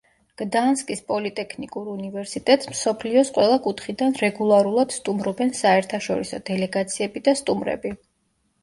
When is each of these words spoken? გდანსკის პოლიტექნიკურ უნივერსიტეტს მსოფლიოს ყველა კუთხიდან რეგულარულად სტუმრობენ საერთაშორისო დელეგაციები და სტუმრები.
გდანსკის 0.41 1.03
პოლიტექნიკურ 1.09 1.91
უნივერსიტეტს 1.91 2.71
მსოფლიოს 2.73 3.31
ყველა 3.37 3.61
კუთხიდან 3.69 4.19
რეგულარულად 4.25 4.97
სტუმრობენ 4.99 5.55
საერთაშორისო 5.63 6.45
დელეგაციები 6.51 7.27
და 7.31 7.41
სტუმრები. 7.45 7.97